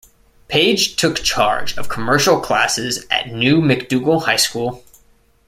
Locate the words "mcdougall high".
3.61-4.35